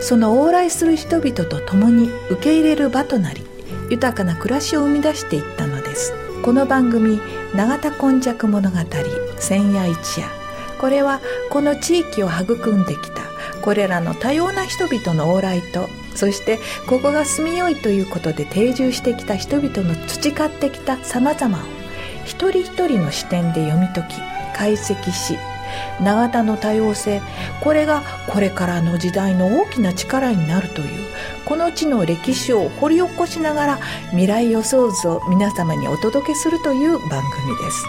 [0.00, 3.42] その往来する人々と共に受け入れる場となり
[3.90, 6.12] 豊かな暮らしを生み出していったのです。
[6.46, 7.20] この番組
[7.56, 8.76] 「永田根弱物語
[9.40, 10.28] 千夜一夜」
[10.78, 11.20] これは
[11.50, 13.22] この地域を育んできた
[13.62, 21.60] これらの多様な人々の往来とそしてここが住みよいということで定住してきた人々の培ってきたさまざまを
[22.24, 24.14] 一人一人の視点で読み解き
[24.56, 25.36] 解析し
[26.00, 27.20] 永田の多様性
[27.62, 31.06] これがこれからの時代の大きな力になるという
[31.44, 33.76] この地の歴史を掘り起こしながら
[34.10, 37.86] 未来予想図を皆様にお届けするという番組です。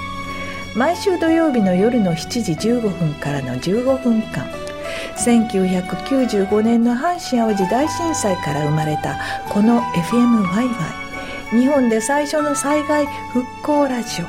[0.77, 4.45] 毎週土曜日の夜の7時15分からの15分間
[5.17, 9.17] 1995年の阪神・淡路大震災から生まれた
[9.49, 14.25] この FMYY 日本で最初の災害復興ラジオ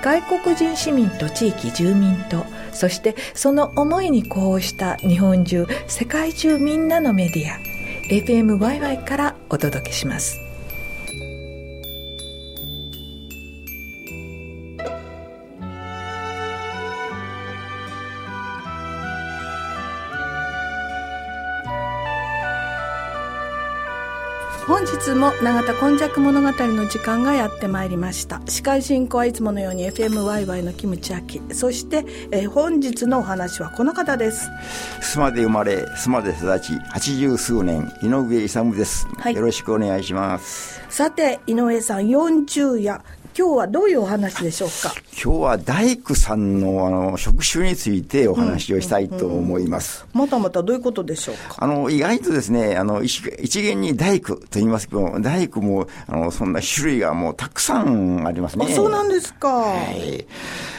[0.00, 7.58] 外国人市民と地域住民とそしてその思いに呼応した日本中世界中みんなのメディア
[8.10, 10.49] FMYY からお届けします。
[25.10, 28.40] 本日も永田今昔物語の時間がやってまいりました。
[28.46, 31.42] 司会進行はいつものように FMYY のキムチアキ。
[31.52, 34.48] そして、えー、本日のお話はこの方です。
[35.00, 40.80] 須磨で生まれ須磨で育ち八十数年井上勇です、はい、よろしくお願いします。
[40.88, 43.02] さて井上さん40夜
[43.36, 44.92] 今日はどういうお話でしょうか？
[45.22, 50.04] 今日は大工さんのあの職種についてお話をしたいと思います。
[50.12, 51.56] またまたどういうことでしょうか？
[51.58, 58.66] あの、意外とですね、あの、一一元に大工と言いますけど、大工も、あの、そんな種類がもうたくさんありますね。
[58.74, 59.48] そうなんですか。
[59.48, 60.26] はい。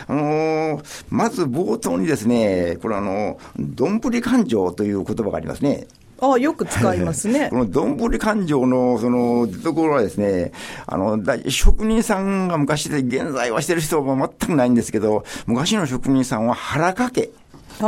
[0.07, 5.87] あのまず冒頭にですね、これあの、どんぶり勘定という言葉がありますね。
[6.21, 7.49] あ、よく使いますね。
[7.51, 10.51] この丼り勘定の、その、ところはですね、
[10.85, 17.31] あの、職人さんが昔で、現在はしてる人は全くないんですけど、昔の職人さんは腹掛け。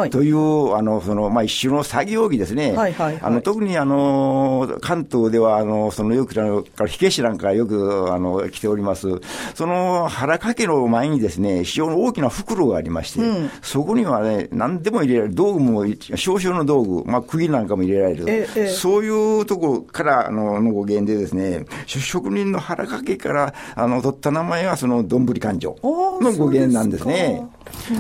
[0.10, 2.74] という、あの、その、まあ、一種の作業着ですね。
[2.74, 9.08] はいはいはい、あの、特にあの、関東では、あの、その、よく、あの、火消しなんかよく、あの、来ております。
[9.56, 18.26] その、腹掛けの前にですね、非常に大きな袋がありまして、うん、そこにはね、何でも入れられる、道具も、少々の道具、まあ、釘なんかも入れられる。
[18.28, 27.44] ええ、そういうところから、あの、の語源でですね、職人の腹掛けから、あの、取った名前は、その、どんぶり勘定の語源なんですね。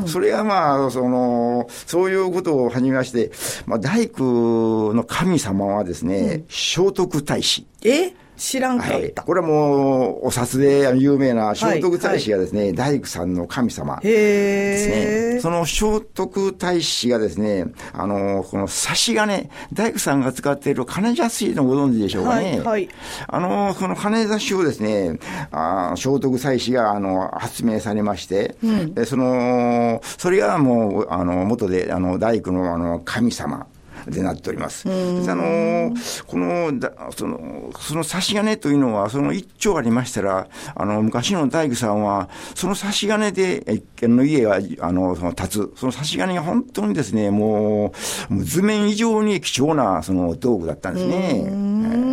[0.05, 3.31] そそれがまあ、その、そういうことをはじめまして、
[3.65, 7.65] まあ、大工の神様はですね、聖徳太子。
[7.83, 8.13] え？
[8.37, 15.39] 知らんかった、はい、これはもう、お札で有名な聖徳太子がですね、はいはい、大工さんの神様ですね。
[15.41, 22.51] その聖徳太子がですね、あの、この差し金、大工さんが使っている金差しのご存知でしょうかね。
[22.51, 22.89] はいはい、
[23.27, 25.19] あの、その金差しをですね、
[25.51, 33.67] あ聖徳太子が、あの、発明されまして、うん、でその、それがもう、あの、元で、あの、大工のあの神様。
[34.07, 34.87] でなっております。
[34.87, 34.91] あ
[35.35, 35.93] の
[36.27, 47.93] このだそのその差し金というのは、その一丁ありましたら、あの昔の大工さんは、その差し金で一軒の家があのその立つ、その差し金が本当にですね、も
[48.29, 52.12] う、もう図面以上に貴重なその道具だったんですね。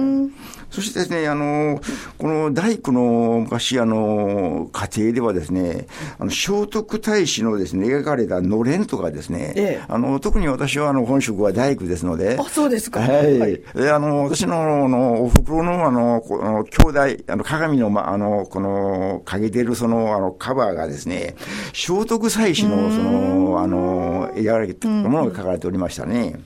[0.70, 1.80] そしてですね、あの、
[2.18, 5.86] この大工の昔、あの、家庭ではですね、
[6.18, 13.00] あの、聖徳太子のですね、描かれたのれんとかですね、ええ、あの、特に私はあの、本職は大工ですので、あ、そうですか。
[13.00, 13.38] はい。
[13.38, 21.34] はい、あの、私の、あの、お袋の、あの、この兄弟、あの、鏡の、ま、あの、この、かけてるその、あの、カバーがですね、
[21.72, 26.40] 聖徳太子の、その、あの、描かれたものが書かれておりましたね。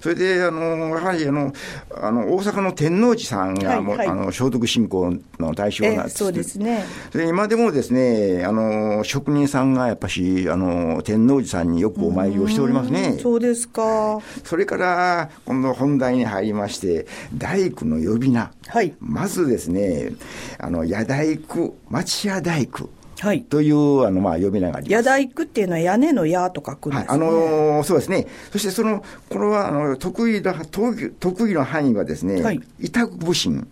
[0.00, 1.52] それで、あの、やはり、あの、
[1.96, 6.18] あの、大阪の天王寺さんが、はいはい、あの、聖徳信仰の対象なんです。
[6.18, 6.84] そうですね。
[7.12, 13.16] で、今でもですね、あの、職人さんがやっぱし、あの、天王寺さんによくお参りをしておりますね。
[13.18, 14.20] そうですか。
[14.44, 18.52] それから、今度本題に入りまして、大工の呼び名。
[18.66, 18.94] はい。
[19.00, 20.12] まずですね、
[20.58, 22.90] あの、矢大工、町屋大工。
[23.20, 24.92] はい、という、あの、まあ、呼び名があります。
[24.92, 27.06] 屋大工っていうのは屋根の矢と書くんですね。
[27.08, 28.26] はい、あのー、そうですね。
[28.52, 33.66] そしてその、これは、あの、得意な、得意の範囲はですね、はい、委託部審。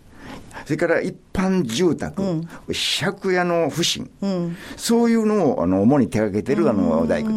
[0.65, 7.31] それから一般住宅、うん、借家の不審、うん、そういうのをあの主に手がけてるあの大工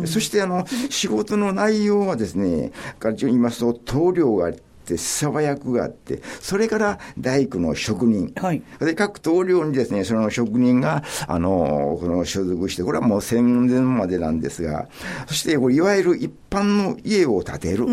[0.00, 8.32] と、そしてあの仕事の内容はですね、から言いますと、棟梁があって、って沢役があって、それから大工の職人。
[8.36, 8.62] はい。
[8.78, 14.88] で、各棟梁にですね、その職人が、あの、この所属して、これはもう戦前までなんですが、
[15.26, 17.86] そして、いわゆる一般の家を建てる、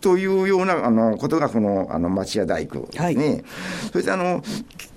[0.00, 3.02] というような、あの、ことが、この、あの、町屋大工ですね。
[3.02, 3.44] はい、
[3.92, 4.42] そしてあの、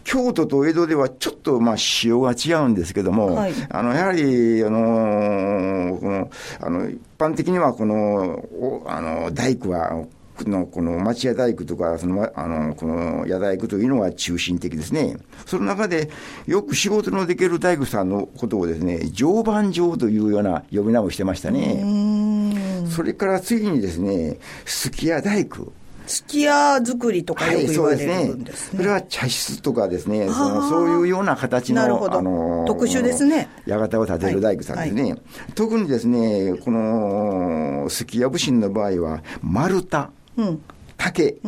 [0.03, 6.29] 京都と江戸ではちょっとまあ仕様が違うんですけども、はい、あのやはり、あのこの
[6.59, 8.41] あの一般的にはこの
[8.87, 10.05] あの大工は
[10.49, 15.17] のこの町屋大工とか、そのあのこの屋大工というのが中心的ですね。
[15.45, 16.09] その中で、
[16.47, 21.83] よく仕事のできる大工さんのことをですね、常磐上というような呼び名をしてましたね。
[22.89, 25.71] それから次にですね、すき家大工。
[26.07, 28.77] すき家作りとかよく言われるんですね。
[28.77, 33.49] はい、そすねそれは茶室とかですね、そのそういうような形の、あの特殊ですね。
[33.65, 35.01] 館を建てる大工さんですね。
[35.01, 35.21] はいはい、
[35.55, 40.09] 特にですね、このすき家武神の場合は、丸太。
[40.35, 40.61] 嗯。
[41.01, 41.39] 竹、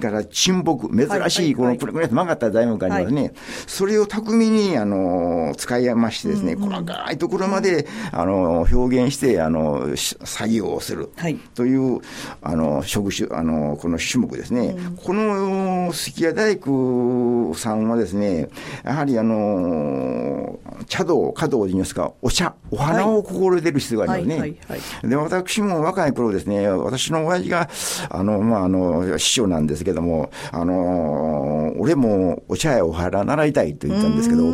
[0.00, 3.32] から沈木、珍しい、このくるくると曲がった材木がありますね。
[3.66, 11.10] それを巧みに、あの、使いましてですね、細かいところまで、あの、表現して、あの、作業をする。
[11.54, 12.00] という、
[12.42, 14.76] あの、職種、あの、この種目ですね。
[15.04, 18.48] この、すき家大工さんはですね、
[18.84, 20.58] やはりあの、
[20.88, 24.56] 茶道、華道で言いますか、お茶、お花を心得てる必要がありますね。
[25.04, 27.68] で、私も若い頃ですね、私の親父が、
[28.10, 34.44] あの、まあ、あの、師匠なんですけども、あのー、俺もお茶やお花習いたいと言ったんですけど、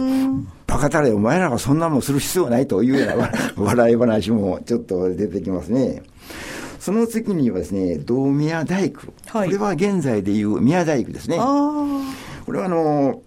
[0.66, 6.02] バカたれ、お前らがそんなもんする必要ないというような 笑い話もちょっと出てきますね。
[6.78, 9.12] その次にはですね、道宮大工。
[9.26, 11.36] はい、これは現在でいう宮大工ですね。
[11.36, 13.20] これはあの、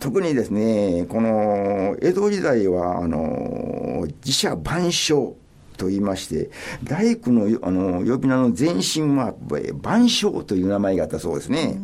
[0.00, 5.36] 特にですね、この江戸時代は、あの、自社万象
[5.80, 6.50] と言いまして、
[6.84, 9.34] 大工のあの呼び名の前身は、
[9.82, 11.80] 万象という名前があったそうですね。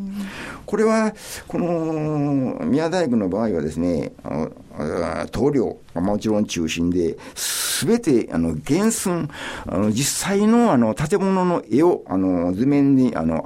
[0.66, 1.14] これは、
[1.48, 4.12] この宮大工の場合はですね、
[5.30, 9.30] 棟梁がもちろん中心で、すべてあの原寸、
[9.66, 13.42] あの実際のあの建物の絵をあの図面にあの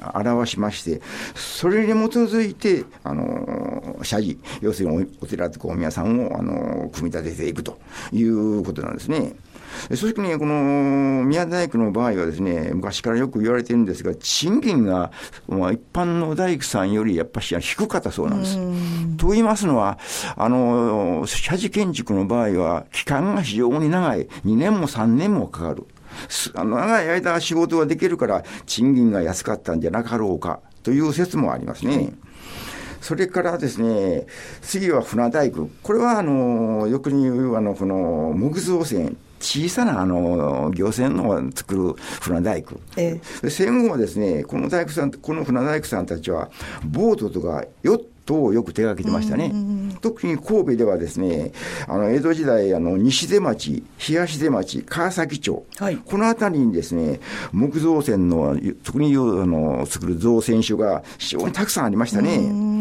[0.00, 1.02] あの表しまして、
[1.34, 7.78] それに基づいて、あの社寺、要するにお寺とお宮さんをあの組み立てていくと
[8.12, 9.34] いうことなんですね。
[9.94, 15.12] 正直にこの宮大工の場合はですね、昔からよく言われてるんですが、賃金が、
[15.48, 18.58] まあ、一般の大工さんよりやっぱり低かったそうなんです。
[19.16, 19.98] と言いますのは、
[20.36, 25.84] あの、社寺建築の場合は、期間が非常に長い、2年も3年もかかる。
[26.54, 32.14] あの長い間仕事ができるから、賃金が安かったんじゃなかろうかという説もありますね。
[33.00, 34.26] それからですね、
[34.62, 35.68] 次は船大工。
[35.82, 39.16] これは、あの、よく言う、あの、この、木造船。
[39.44, 46.50] 小さなあの漁船の作る船大工、ええ、戦後はですねこの大工さんこの船大工さんたちは
[46.84, 49.52] ボートとかヨットをよく手がけてましたね。
[50.00, 51.52] 特に神戸ではですね、
[51.86, 57.20] あの、江戸時代、あの、西出町、東出町、川崎町、はい、この辺りにですね、
[57.52, 62.73] 木造船の、特にあの、作る造船所が非常にたくさんありましたね。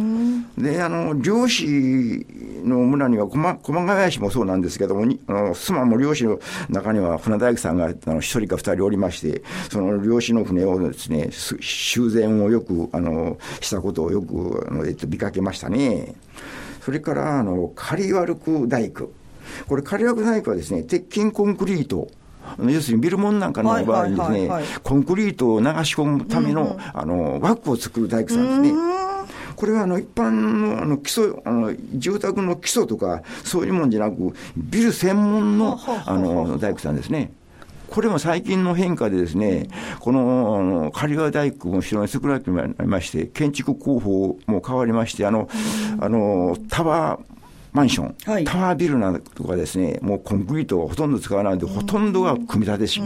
[0.57, 2.25] で、あの、漁師
[2.63, 16.13] の村には、駒駒ヶ谷市もそうなんですけども、あの、須磨も漁師の中には船大工さんが、あの、一人か二人おりまして、その漁師の船をですね、修繕をよく、あの、したことをよく、あの、えっと、見かけましたね。
[16.81, 19.11] それから、あの、仮悪く大工。
[19.67, 22.09] これ、仮悪大工はですね、鉄筋コンクリート。
[22.59, 24.49] 要するにビルモンなんかの場合にですね、
[24.83, 29.02] コンクリートを流し込むための、うんうん、あの、枠を作る大工さんですね。
[29.55, 37.31] これはあの一般のあの基礎あの住宅の基礎とか、そういうもんじゃなく、ビル専門のあの大工さんですね。
[37.89, 39.67] これも最近の変化でですね、
[39.99, 45.47] この、あの、刈川大工も後ろに作られてまいりまして、建築工法も変わりまして、あの、
[45.99, 47.33] あの、タワー、
[47.71, 53.03] マンション、はい、タワービルなどとかですね、もうコンクリートをほとんど使わないで、ほとんどが組み立て式。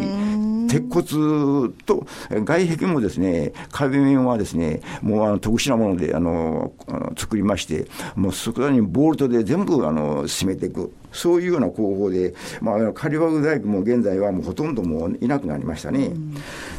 [0.67, 6.73] 鉄骨と外壁もですね、壁面はですね、もうあの特殊なものであの
[7.17, 10.93] 作りまして、もうそこにボルトで全部あの締めていく。
[11.13, 16.11] そういうような工法で、まあ、カリバグ大工も現在はもうほとんどもういなくなりましたね。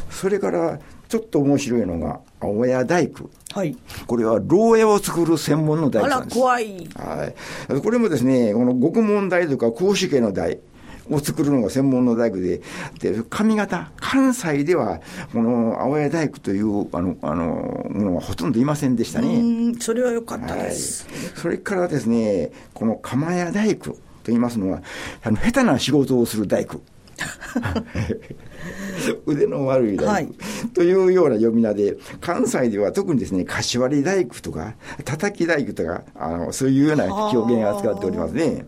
[0.09, 0.79] それから、
[1.09, 3.29] ちょっと面白いのが、青屋大工。
[3.51, 3.75] はい。
[4.05, 6.35] これは、牢屋を作る専門の大工です。
[6.39, 6.87] 怖い。
[6.95, 7.33] は
[7.75, 7.81] い。
[7.81, 10.59] これもですね、この獄門台とか公主家の台。
[11.09, 12.61] を作るのが専門の大工で、
[12.99, 15.01] で、髪型、関西では、
[15.33, 19.73] この青屋大工という、あの、あの、ものはほとんどいませんでしたね。
[19.79, 21.15] それは良かったです、はい。
[21.35, 23.97] それからですね、この釜屋大工と
[24.27, 24.81] 言いますのは、
[25.23, 26.81] あの、下手な仕事をする大工。
[29.25, 30.29] 腕の悪い大工、はい、
[30.73, 38.65] というような呼び名で、関西では特にですね、柏割大工とか、叩き大工とか、あのそういうような表現を扱っておりますね。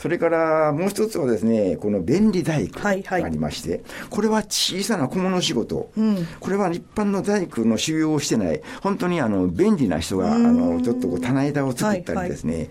[0.00, 12.70] それからもう一つはですね、この便利大工がありまして、はいはい、これは小さな小物仕事、うん、これは一般の大工の修行をしてない、本当にあの便利な人が、あのちょっとこう棚板を作ったりですね、はいはい、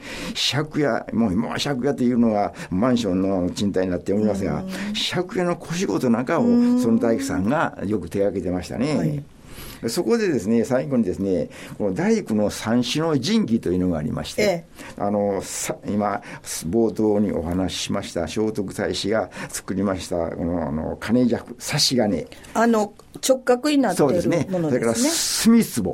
[0.73, 4.63] 借家、もう今は借家というのがマンションの賃貸になっておりますが、
[5.13, 8.97] 借家の小仕事なんかをその大工さんがよく手がけてましたね。
[8.97, 9.23] はい
[9.87, 14.65] そこでですね、最後にですね、この大工の三種の神器というのがありまして、ええ、
[14.97, 15.41] あの、
[15.87, 16.21] 今、
[16.69, 22.27] 冒頭にお話ししました聖徳太子が作りました、この、あの、金尺、差し金。
[22.53, 22.93] あの、
[23.27, 24.47] 直角になってるものですね。
[24.49, 25.93] それから、墨壺。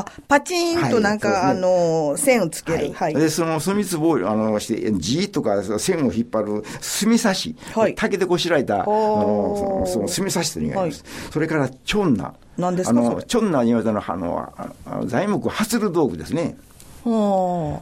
[0.00, 2.92] あ、パチンとなんか、はいね、あの、線をつける。
[2.92, 3.14] はい。
[3.14, 7.56] で、その墨壺を、あの、して、G とか線を引っ張る墨差し。
[7.74, 7.94] はい。
[7.94, 11.02] 竹でこしらえた、あの、その墨差しというのがあります。
[11.02, 12.34] はい、それから、チョンナ。
[12.58, 14.52] 何ですかあの、チョンナに言われたのは、
[14.84, 16.56] あの、材木発る道具ですね。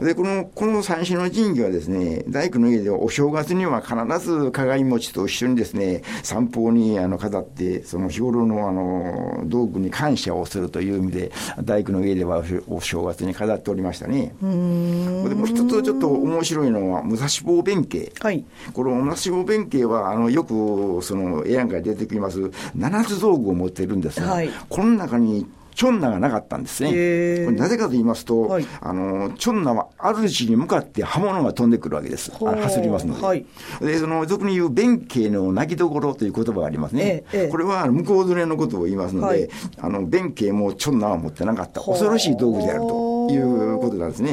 [0.01, 14.35] で、この、この三種の神器はですね、大工の家ではお正月には必ず鏡餅と一緒にですね、散歩にあの飾って、その日頃のあの、道具に感謝をするという意味で、大工の家ではお正月に飾っておりましたね。
[14.41, 18.13] でもう一つちょっと面白いのは、武蔵坊弁慶。
[18.21, 18.45] はい。
[18.73, 26.91] この武蔵坊弁慶は、あの、よく、その、絵案から出てきます、七つ道具を持っているんですが、はい、この中にチョンナがなかったんですね。
[26.91, 32.31] これなぜかと言いますと、はい、あの、チョンナは主に向かって刃物が飛んでくるわけです。
[32.33, 33.23] 走りますので。
[33.27, 33.45] はい、
[33.81, 37.25] で、その、俗に言う弁慶の泣きどころという言葉がありますね。
[37.33, 41.81] えー、これは向こう連れのことを言いますので、はい、あの、弁慶もチョンナは持ってなかった。
[41.81, 44.33] 恐ろしい道具であるということなんですね。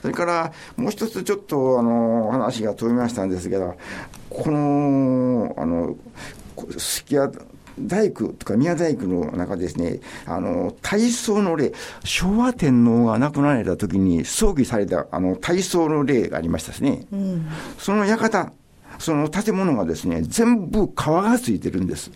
[0.00, 3.74] それから、もう一つちょっと、あの、話が飛びましたんですけど、
[4.28, 5.96] この、あの、
[6.76, 7.30] すき家
[7.78, 11.72] 大工とか宮大工の中ですね、あの、体操の例、
[12.04, 17.06] 昭和天皇が亡くなられた時に葬儀された、あの、体操の例がありましたですね。
[17.12, 17.46] うん、
[17.78, 18.52] その館、
[19.00, 22.10] その建物がですね、全部皮がついてるんです。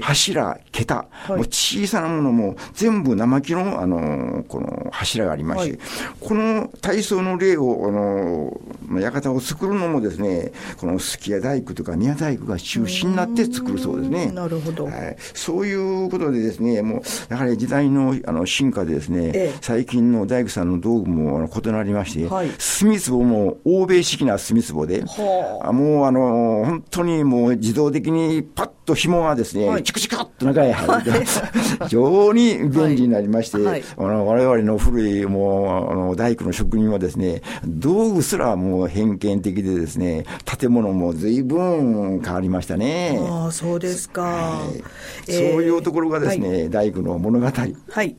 [0.00, 5.64] 柱、桁、はい、もう小さなものも全部生木の、あの、この柱がありまし。
[5.64, 5.78] て、はい、
[6.20, 14.30] この体操の例を、あの、館を作るのもですね、このすき家大工とか宮大工が中心になって作るそうですね。
[14.30, 15.16] なるほど、はい。
[15.34, 31.24] そういうことでですね、もう、やはり時代のあの進化でですね、ええ、最近の大工さんの道具もあの異なりまして、はい、墨壺も欧米式な墨壺で、はあ、もうあの、本当にもう自動的にパッと紐がですね、はい、チクチクっと中へ入って、はい、
[31.84, 43.18] 非常に便利になりまして、はい、あの我々の古いもうあの大工の職人はですね、道具すらもう偏見的でですね、建物も随分変わりましたね。
[43.20, 44.82] ああ、そうですか、はい。
[45.28, 47.46] えー、そういうところがですね、大工の物語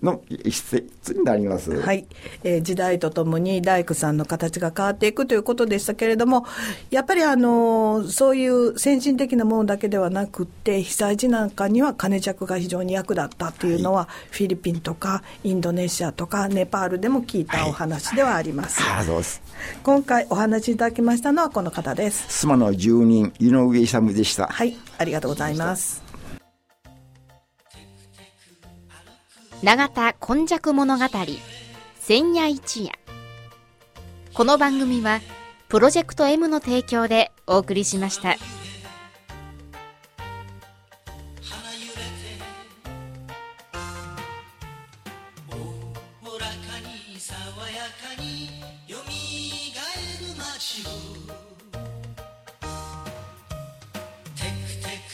[0.02, 1.72] の一節になります。
[1.72, 2.06] はい、
[2.44, 6.46] えー、時代とともに大工さんの形が変わっていくということでしたけれども、
[6.90, 18.82] やっぱりあのそういう先進的なものだけではなくて、被災時なんかには金着が非常に役立ったっていうのは、はい、フィリピンとかインドネシアとかネパールでも聞いたお話ではあります。
[18.82, 19.06] はい、
[19.84, 22.26] 今回お話しいただきましたのはこの方です。
[22.28, 24.48] 妻の住人、井上勇でした。
[24.48, 26.04] はい、ありがとうございます。
[29.64, 31.06] 永田今昔物語
[32.02, 32.92] 千夜一夜
[34.34, 35.22] この番組は
[35.74, 38.36] プロジェクト M の提供でお送りしました。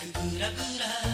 [0.02, 1.09] ブラブラ